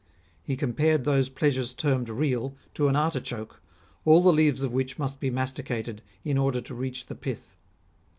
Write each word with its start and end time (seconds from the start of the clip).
He 0.41 0.57
compared 0.57 1.03
those 1.03 1.29
pleasures 1.29 1.75
termed 1.75 2.09
real 2.09 2.55
to 2.73 2.87
an 2.87 2.95
artichoke, 2.95 3.61
all 4.03 4.21
the 4.23 4.33
leaves 4.33 4.63
of 4.63 4.73
which 4.73 4.97
must 4.97 5.19
be 5.19 5.29
masticated 5.29 6.01
in 6.25 6.39
order 6.39 6.59
to 6.59 6.73
reach 6.73 7.05
the 7.05 7.13
pith. 7.13 7.55